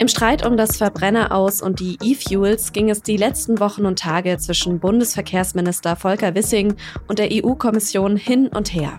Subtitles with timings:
[0.00, 3.98] Im Streit um das Verbrenner aus und die E-Fuels ging es die letzten Wochen und
[3.98, 6.74] Tage zwischen Bundesverkehrsminister Volker Wissing
[7.06, 8.98] und der EU-Kommission hin und her.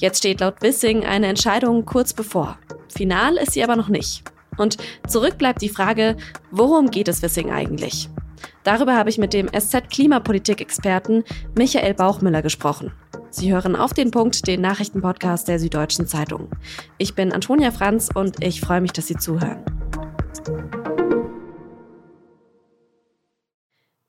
[0.00, 2.58] Jetzt steht laut Wissing eine Entscheidung kurz bevor.
[2.88, 4.24] Final ist sie aber noch nicht.
[4.58, 6.16] Und zurück bleibt die Frage,
[6.50, 8.08] worum geht es Wissing eigentlich?
[8.64, 11.22] Darüber habe ich mit dem SZ-Klimapolitik-Experten
[11.56, 12.90] Michael Bauchmüller gesprochen.
[13.30, 16.48] Sie hören auf den Punkt den Nachrichtenpodcast der Süddeutschen Zeitung.
[16.98, 19.75] Ich bin Antonia Franz und ich freue mich, dass Sie zuhören.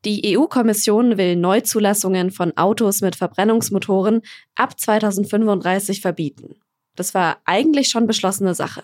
[0.05, 4.21] Die EU-Kommission will Neuzulassungen von Autos mit Verbrennungsmotoren
[4.55, 6.55] ab 2035 verbieten.
[6.95, 8.83] Das war eigentlich schon beschlossene Sache.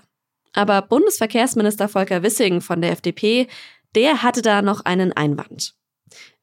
[0.53, 3.48] Aber Bundesverkehrsminister Volker Wissing von der FDP,
[3.95, 5.75] der hatte da noch einen Einwand.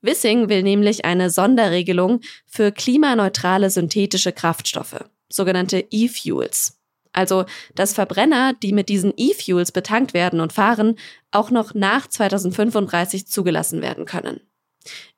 [0.00, 6.80] Wissing will nämlich eine Sonderregelung für klimaneutrale synthetische Kraftstoffe, sogenannte E-Fuels.
[7.12, 10.97] Also, dass Verbrenner, die mit diesen E-Fuels betankt werden und fahren,
[11.33, 14.41] auch noch nach 2035 zugelassen werden können.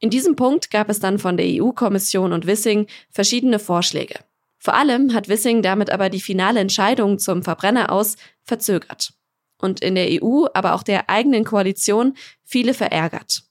[0.01, 4.21] In diesem Punkt gab es dann von der EU-Kommission und Wissing verschiedene Vorschläge.
[4.59, 9.13] Vor allem hat Wissing damit aber die finale Entscheidung zum Verbrenner aus verzögert.
[9.61, 13.43] Und in der EU, aber auch der eigenen Koalition viele verärgert.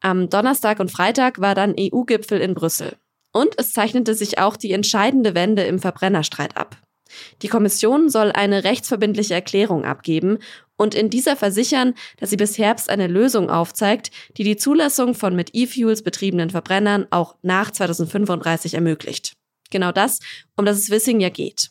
[0.00, 2.96] Am Donnerstag und Freitag war dann EU-Gipfel in Brüssel.
[3.32, 6.76] Und es zeichnete sich auch die entscheidende Wende im Verbrennerstreit ab.
[7.42, 10.38] Die Kommission soll eine rechtsverbindliche Erklärung abgeben
[10.76, 15.34] und in dieser versichern, dass sie bis Herbst eine Lösung aufzeigt, die die Zulassung von
[15.34, 19.32] mit E-Fuels betriebenen Verbrennern auch nach 2035 ermöglicht.
[19.70, 20.20] Genau das,
[20.56, 21.70] um das es Wissing ja geht.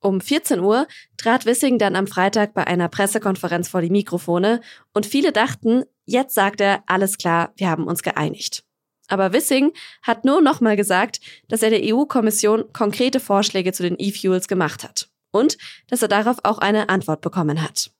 [0.00, 4.60] Um 14 Uhr trat Wissing dann am Freitag bei einer Pressekonferenz vor die Mikrofone
[4.92, 8.64] und viele dachten, jetzt sagt er, alles klar, wir haben uns geeinigt.
[9.08, 14.48] Aber Wissing hat nur nochmal gesagt, dass er der EU-Kommission konkrete Vorschläge zu den E-Fuels
[14.48, 17.90] gemacht hat und dass er darauf auch eine Antwort bekommen hat.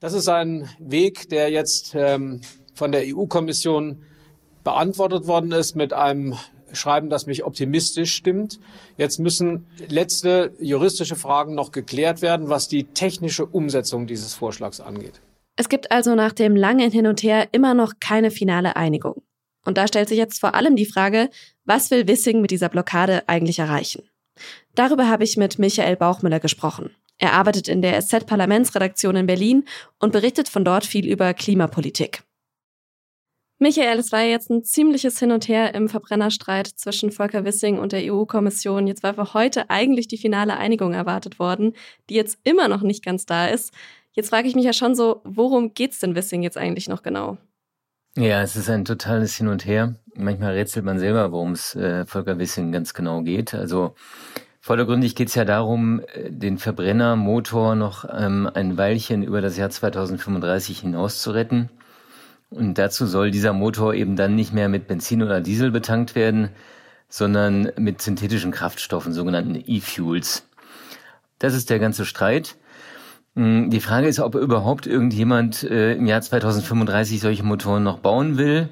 [0.00, 2.40] Das ist ein Weg, der jetzt ähm,
[2.74, 4.02] von der EU-Kommission
[4.64, 6.36] beantwortet worden ist mit einem
[6.72, 8.58] Schreiben, das mich optimistisch stimmt.
[8.96, 15.20] Jetzt müssen letzte juristische Fragen noch geklärt werden, was die technische Umsetzung dieses Vorschlags angeht.
[15.56, 19.22] Es gibt also nach dem langen Hin und Her immer noch keine finale Einigung.
[19.64, 21.30] Und da stellt sich jetzt vor allem die Frage,
[21.64, 24.02] was will Wissing mit dieser Blockade eigentlich erreichen?
[24.74, 26.90] Darüber habe ich mit Michael Bauchmüller gesprochen.
[27.18, 29.64] Er arbeitet in der SZ-Parlamentsredaktion in Berlin
[30.00, 32.24] und berichtet von dort viel über Klimapolitik.
[33.62, 37.92] Michael, es war jetzt ein ziemliches Hin und Her im Verbrennerstreit zwischen Volker Wissing und
[37.92, 38.88] der EU-Kommission.
[38.88, 41.74] Jetzt war für heute eigentlich die finale Einigung erwartet worden,
[42.10, 43.72] die jetzt immer noch nicht ganz da ist.
[44.14, 47.38] Jetzt frage ich mich ja schon so, worum geht's denn Wissing jetzt eigentlich noch genau?
[48.16, 49.94] Ja, es ist ein totales Hin und Her.
[50.14, 53.54] Manchmal rätselt man selber, worum es äh, Volker Wissing ganz genau geht.
[53.54, 53.94] Also
[54.64, 59.70] Vordergründig geht es ja darum, äh, den Verbrennermotor noch ähm, ein Weilchen über das Jahr
[59.70, 61.68] 2035 hinaus zu retten.
[62.48, 66.50] Und dazu soll dieser Motor eben dann nicht mehr mit Benzin oder Diesel betankt werden,
[67.08, 70.46] sondern mit synthetischen Kraftstoffen, sogenannten E-Fuels.
[71.40, 72.54] Das ist der ganze Streit.
[73.34, 78.36] Hm, die Frage ist, ob überhaupt irgendjemand äh, im Jahr 2035 solche Motoren noch bauen
[78.38, 78.68] will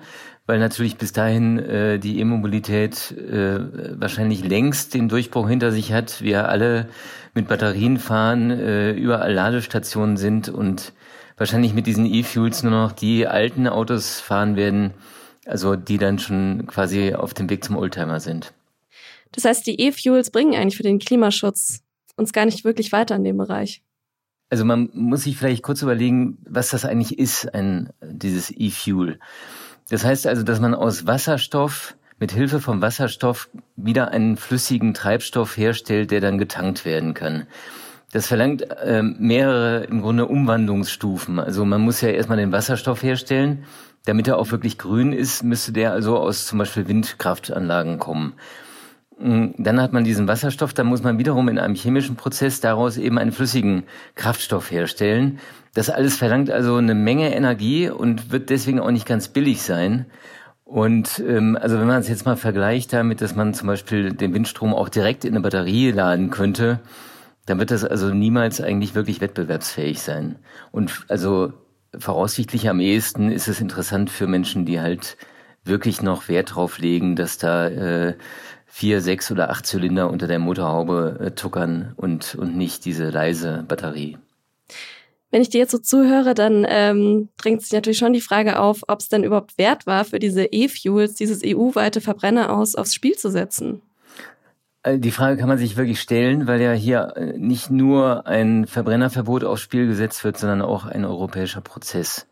[0.50, 6.22] weil natürlich bis dahin äh, die E-Mobilität äh, wahrscheinlich längst den Durchbruch hinter sich hat.
[6.22, 6.88] Wir alle
[7.34, 10.92] mit Batterien fahren, äh, überall Ladestationen sind und
[11.36, 14.92] wahrscheinlich mit diesen E-Fuels nur noch die alten Autos fahren werden,
[15.46, 18.52] also die dann schon quasi auf dem Weg zum Oldtimer sind.
[19.30, 21.84] Das heißt, die E-Fuels bringen eigentlich für den Klimaschutz
[22.16, 23.82] uns gar nicht wirklich weiter in dem Bereich.
[24.50, 29.18] Also man muss sich vielleicht kurz überlegen, was das eigentlich ist, ein, dieses E-Fuel.
[29.88, 35.56] Das heißt also, dass man aus Wasserstoff mit Hilfe vom Wasserstoff wieder einen flüssigen Treibstoff
[35.56, 37.46] herstellt, der dann getankt werden kann.
[38.12, 41.38] Das verlangt äh, mehrere im Grunde Umwandlungsstufen.
[41.38, 43.64] Also man muss ja erstmal den Wasserstoff herstellen.
[44.04, 48.34] Damit er auch wirklich grün ist, müsste der also aus zum Beispiel Windkraftanlagen kommen.
[49.20, 52.96] Mm, dann hat man diesen Wasserstoff, dann muss man wiederum in einem chemischen Prozess daraus
[52.96, 53.84] eben einen flüssigen
[54.14, 55.38] Kraftstoff herstellen.
[55.74, 60.06] Das alles verlangt also eine Menge Energie und wird deswegen auch nicht ganz billig sein.
[60.64, 64.32] Und ähm, also wenn man es jetzt mal vergleicht damit, dass man zum Beispiel den
[64.32, 66.80] Windstrom auch direkt in eine Batterie laden könnte,
[67.44, 70.36] dann wird das also niemals eigentlich wirklich wettbewerbsfähig sein.
[70.70, 71.52] Und also
[71.98, 75.16] voraussichtlich am ehesten ist es interessant für Menschen, die halt
[75.64, 78.14] wirklich noch Wert drauf legen, dass da äh,
[78.70, 83.64] vier, sechs oder acht Zylinder unter der Motorhaube äh, tuckern und, und nicht diese leise
[83.66, 84.16] Batterie.
[85.32, 88.82] Wenn ich dir jetzt so zuhöre, dann ähm, drängt sich natürlich schon die Frage auf,
[88.88, 93.16] ob es denn überhaupt wert war, für diese E-Fuels dieses EU-weite Verbrenner aus aufs Spiel
[93.16, 93.82] zu setzen.
[94.82, 98.66] Äh, die Frage kann man sich wirklich stellen, weil ja hier äh, nicht nur ein
[98.66, 102.26] Verbrennerverbot aufs Spiel gesetzt wird, sondern auch ein europäischer Prozess.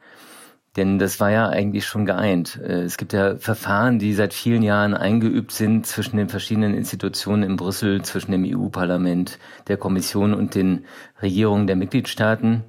[0.77, 2.61] Denn das war ja eigentlich schon geeint.
[2.63, 7.43] Äh, es gibt ja Verfahren, die seit vielen Jahren eingeübt sind zwischen den verschiedenen Institutionen
[7.43, 10.85] in Brüssel, zwischen dem EU-Parlament, der Kommission und den
[11.21, 12.65] Regierungen der Mitgliedstaaten.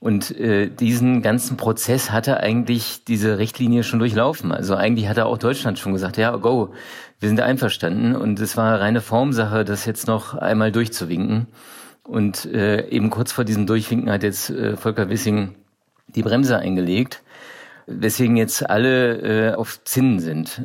[0.00, 4.50] Und äh, diesen ganzen Prozess hatte eigentlich diese Richtlinie schon durchlaufen.
[4.50, 6.72] Also eigentlich hatte auch Deutschland schon gesagt, ja, go,
[7.18, 8.16] wir sind einverstanden.
[8.16, 11.48] Und es war reine Formsache, das jetzt noch einmal durchzuwinken.
[12.02, 15.54] Und äh, eben kurz vor diesem Durchwinken hat jetzt äh, Volker Wissing
[16.08, 17.22] die Bremse eingelegt,
[17.86, 20.62] weswegen jetzt alle äh, auf Zinnen sind.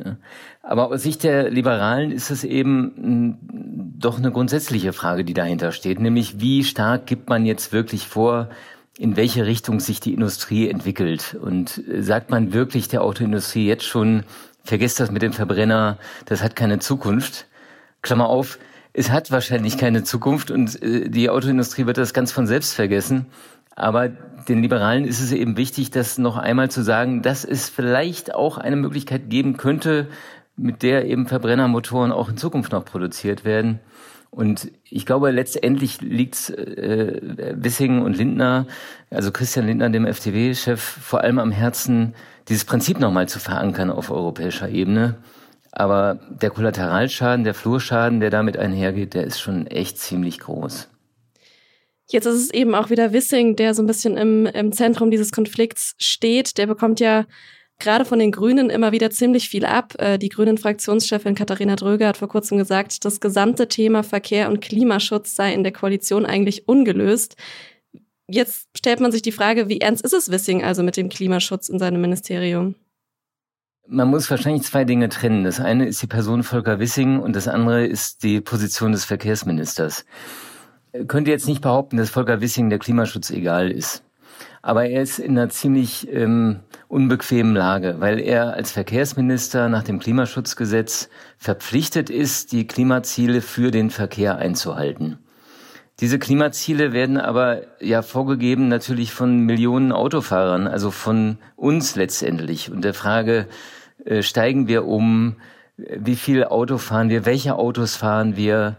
[0.62, 3.38] Aber aus Sicht der Liberalen ist es eben mh,
[4.00, 8.50] doch eine grundsätzliche Frage, die dahinter steht, nämlich wie stark gibt man jetzt wirklich vor,
[8.98, 11.38] in welche Richtung sich die Industrie entwickelt.
[11.40, 14.24] Und äh, sagt man wirklich der Autoindustrie jetzt schon,
[14.64, 17.48] vergesst das mit dem Verbrenner, das hat keine Zukunft.
[18.02, 18.60] Klammer auf,
[18.94, 23.26] es hat wahrscheinlich keine Zukunft und äh, die Autoindustrie wird das ganz von selbst vergessen.
[23.76, 28.34] Aber den Liberalen ist es eben wichtig, das noch einmal zu sagen, dass es vielleicht
[28.34, 30.08] auch eine Möglichkeit geben könnte,
[30.56, 33.80] mit der eben Verbrennermotoren auch in Zukunft noch produziert werden.
[34.32, 37.22] Und ich glaube, letztendlich liegt äh,
[37.56, 38.68] Wissing und Lindner,
[39.10, 42.16] also Christian Lindner, dem FDP-Chef, vor allem am Herzen,
[42.50, 45.16] dieses Prinzip nochmal zu verankern auf europäischer Ebene.
[45.72, 50.90] Aber der Kollateralschaden, der Flurschaden, der damit einhergeht, der ist schon echt ziemlich groß.
[52.08, 55.32] Jetzt ist es eben auch wieder Wissing, der so ein bisschen im, im Zentrum dieses
[55.32, 56.58] Konflikts steht.
[56.58, 57.26] Der bekommt ja
[57.80, 59.96] gerade von den Grünen immer wieder ziemlich viel ab.
[59.98, 65.36] Äh, die Grünen-Fraktionschefin Katharina Dröger hat vor kurzem gesagt, das gesamte Thema Verkehr und Klimaschutz
[65.36, 67.36] sei in der Koalition eigentlich ungelöst.
[68.28, 71.70] Jetzt stellt man sich die Frage, wie ernst ist es Wissing also mit dem Klimaschutz
[71.70, 72.76] in seinem Ministerium?
[73.88, 75.44] Man muss wahrscheinlich zwei Dinge trennen.
[75.44, 80.06] Das eine ist die Person Volker Wissing und das andere ist die Position des Verkehrsministers.
[81.08, 84.04] Könnte jetzt nicht behaupten, dass Volker Wissing der Klimaschutz egal ist.
[84.62, 90.00] Aber er ist in einer ziemlich ähm, unbequemen Lage, weil er als Verkehrsminister nach dem
[90.00, 95.20] Klimaschutzgesetz verpflichtet ist, die Klimaziele für den Verkehr einzuhalten.
[96.00, 102.72] Diese Klimaziele werden aber ja vorgegeben natürlich von Millionen Autofahrern, also von uns letztendlich.
[102.72, 103.48] Und der Frage,
[104.04, 105.38] äh, steigen wir um,
[105.78, 108.78] wie viel Auto fahren wir, welche Autos fahren wir,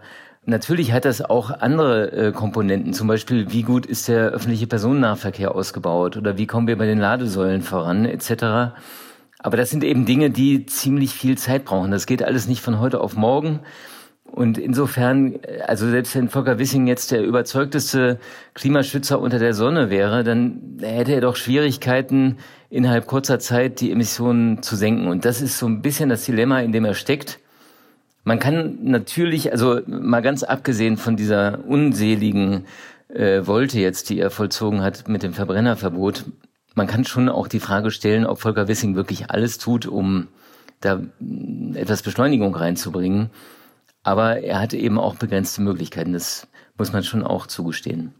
[0.48, 5.52] Natürlich hat das auch andere äh, Komponenten, zum Beispiel wie gut ist der öffentliche Personennahverkehr
[5.52, 8.76] ausgebaut oder wie kommen wir bei den Ladesäulen voran etc.
[9.40, 11.90] Aber das sind eben Dinge, die ziemlich viel Zeit brauchen.
[11.90, 13.58] Das geht alles nicht von heute auf morgen.
[14.24, 18.20] Und insofern, äh, also selbst wenn Volker Wissing jetzt der überzeugteste
[18.54, 22.36] Klimaschützer unter der Sonne wäre, dann hätte er doch Schwierigkeiten,
[22.70, 25.08] innerhalb kurzer Zeit die Emissionen zu senken.
[25.08, 27.40] Und das ist so ein bisschen das Dilemma, in dem er steckt.
[28.26, 32.64] Man kann natürlich, also mal ganz abgesehen von dieser unseligen
[33.08, 36.24] äh, Wolte jetzt, die er vollzogen hat mit dem Verbrennerverbot,
[36.74, 40.26] man kann schon auch die Frage stellen, ob Volker Wissing wirklich alles tut, um
[40.80, 41.02] da
[41.74, 43.30] etwas Beschleunigung reinzubringen.
[44.02, 46.12] Aber er hatte eben auch begrenzte Möglichkeiten.
[46.12, 48.12] Das muss man schon auch zugestehen.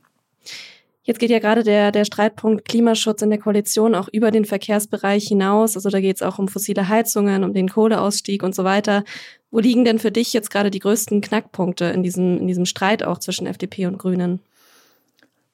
[1.07, 5.29] Jetzt geht ja gerade der, der Streitpunkt Klimaschutz in der Koalition auch über den Verkehrsbereich
[5.29, 5.77] hinaus.
[5.77, 9.05] Also da geht es auch um fossile Heizungen, um den Kohleausstieg und so weiter.
[9.53, 13.05] Wo liegen denn für dich jetzt gerade die größten Knackpunkte in diesem, in diesem Streit
[13.05, 14.41] auch zwischen FDP und Grünen?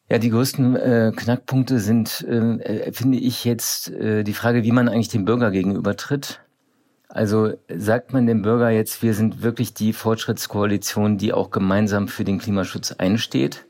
[0.09, 4.89] Ja, die größten äh, Knackpunkte sind, äh, finde ich jetzt äh, die Frage, wie man
[4.89, 6.41] eigentlich dem Bürger gegenüber tritt.
[7.11, 12.25] Also sagt man dem Bürger jetzt, wir sind wirklich die Fortschrittskoalition, die auch gemeinsam für
[12.25, 13.67] den Klimaschutz einsteht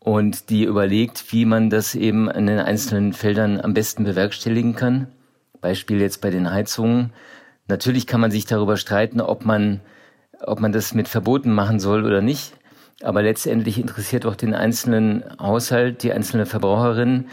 [0.00, 5.08] und die überlegt, wie man das eben in den einzelnen Feldern am besten bewerkstelligen kann.
[5.60, 7.12] Beispiel jetzt bei den Heizungen.
[7.66, 9.80] Natürlich kann man sich darüber streiten, ob man,
[10.40, 12.54] ob man das mit Verboten machen soll oder nicht.
[13.02, 17.26] Aber letztendlich interessiert auch den einzelnen Haushalt, die einzelne Verbraucherin,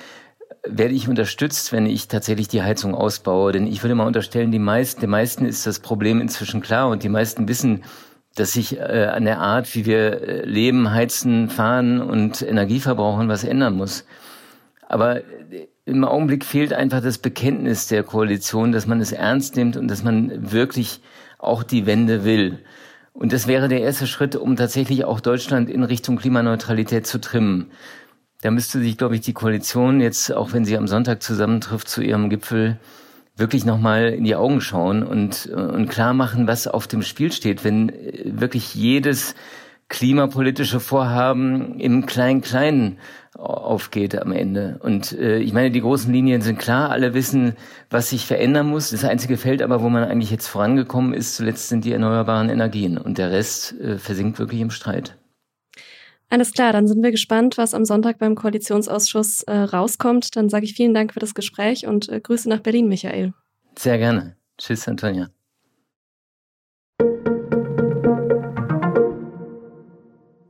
[0.68, 3.52] werde ich unterstützt, wenn ich tatsächlich die Heizung ausbaue.
[3.52, 7.04] Denn ich würde mal unterstellen, die meisten, den meisten ist das Problem inzwischen klar und
[7.04, 7.84] die meisten wissen,
[8.36, 13.30] dass sich äh, an der Art, wie wir äh, leben, heizen, fahren und Energie verbrauchen,
[13.30, 14.06] was ändern muss.
[14.88, 15.22] Aber
[15.86, 20.04] im Augenblick fehlt einfach das Bekenntnis der Koalition, dass man es ernst nimmt und dass
[20.04, 21.02] man wirklich
[21.38, 22.60] auch die Wende will.
[23.14, 27.72] Und das wäre der erste Schritt, um tatsächlich auch Deutschland in Richtung Klimaneutralität zu trimmen.
[28.42, 32.02] Da müsste sich, glaube ich, die Koalition jetzt, auch wenn sie am Sonntag zusammentrifft zu
[32.02, 32.78] ihrem Gipfel,
[33.38, 37.64] wirklich nochmal in die Augen schauen und, und klar machen, was auf dem Spiel steht.
[37.64, 37.92] Wenn
[38.24, 39.36] wirklich jedes
[39.88, 42.98] klimapolitische Vorhaben im Klein-Kleinen
[43.38, 44.80] aufgeht am Ende.
[44.82, 47.54] Und äh, ich meine, die großen Linien sind klar, alle wissen,
[47.90, 48.90] was sich verändern muss.
[48.90, 52.98] Das einzige Feld aber, wo man eigentlich jetzt vorangekommen ist, zuletzt sind die erneuerbaren Energien
[52.98, 55.18] und der Rest äh, versinkt wirklich im Streit.
[56.30, 60.36] Alles klar, dann sind wir gespannt, was am Sonntag beim Koalitionsausschuss äh, rauskommt.
[60.36, 63.34] Dann sage ich vielen Dank für das Gespräch und äh, Grüße nach Berlin, Michael.
[63.78, 64.36] Sehr gerne.
[64.58, 65.30] Tschüss, Antonia.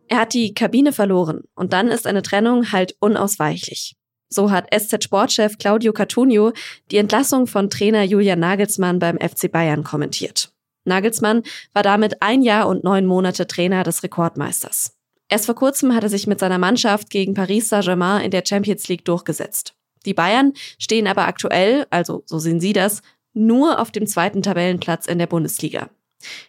[0.07, 3.97] Er hat die Kabine verloren und dann ist eine Trennung halt unausweichlich.
[4.29, 6.53] So hat SZ-Sportchef Claudio Cartunio
[6.89, 10.51] die Entlassung von Trainer Julian Nagelsmann beim FC Bayern kommentiert.
[10.85, 14.94] Nagelsmann war damit ein Jahr und neun Monate Trainer des Rekordmeisters.
[15.27, 18.87] Erst vor kurzem hat er sich mit seiner Mannschaft gegen Paris Saint-Germain in der Champions
[18.87, 19.73] League durchgesetzt.
[20.05, 23.01] Die Bayern stehen aber aktuell, also so sehen sie das,
[23.33, 25.89] nur auf dem zweiten Tabellenplatz in der Bundesliga.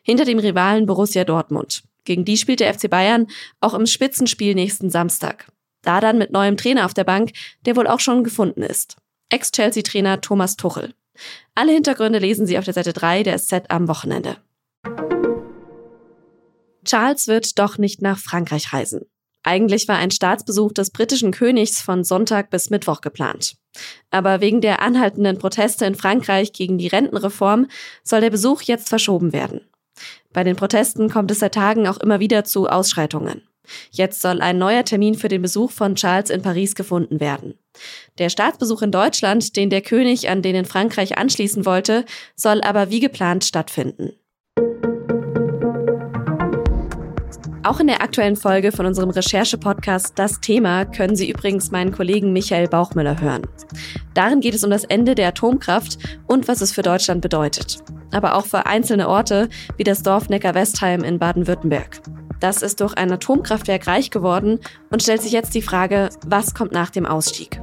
[0.02, 1.82] Hinter dem Rivalen Borussia Dortmund.
[2.04, 3.26] Gegen die spielt der FC Bayern
[3.60, 5.50] auch im Spitzenspiel nächsten Samstag.
[5.82, 7.32] Da dann mit neuem Trainer auf der Bank,
[7.64, 8.96] der wohl auch schon gefunden ist.
[9.30, 10.94] Ex-Chelsea-Trainer Thomas Tuchel.
[11.54, 14.36] Alle Hintergründe lesen Sie auf der Seite 3 der SZ am Wochenende.
[16.86, 19.02] Charles wird doch nicht nach Frankreich reisen.
[19.42, 23.54] Eigentlich war ein Staatsbesuch des britischen Königs von Sonntag bis Mittwoch geplant.
[24.10, 27.68] Aber wegen der anhaltenden Proteste in Frankreich gegen die Rentenreform
[28.02, 29.60] soll der Besuch jetzt verschoben werden.
[30.32, 33.42] Bei den Protesten kommt es seit Tagen auch immer wieder zu Ausschreitungen.
[33.90, 37.54] Jetzt soll ein neuer Termin für den Besuch von Charles in Paris gefunden werden.
[38.18, 42.90] Der Staatsbesuch in Deutschland, den der König an den in Frankreich anschließen wollte, soll aber
[42.90, 44.12] wie geplant stattfinden.
[47.66, 52.32] Auch in der aktuellen Folge von unserem Recherche-Podcast Das Thema können Sie übrigens meinen Kollegen
[52.32, 53.42] Michael Bauchmüller hören.
[54.14, 57.78] Darin geht es um das Ende der Atomkraft und was es für Deutschland bedeutet.
[58.12, 62.02] Aber auch für einzelne Orte wie das Dorf Neckar-Westheim in Baden-Württemberg.
[62.38, 66.70] Das ist durch ein Atomkraftwerk reich geworden und stellt sich jetzt die Frage, was kommt
[66.70, 67.60] nach dem Ausstieg?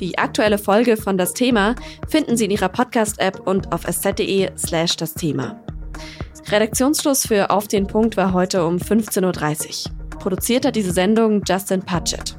[0.00, 4.98] Die aktuelle Folge von Das Thema finden Sie in Ihrer Podcast-App und auf sz.de slash
[4.98, 5.58] das Thema.
[6.48, 10.18] Redaktionsschluss für Auf den Punkt war heute um 15.30 Uhr.
[10.18, 12.36] Produziert hat diese Sendung Justin Patchett.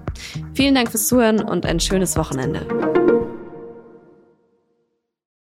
[0.54, 2.97] Vielen Dank fürs Zuhören und ein schönes Wochenende.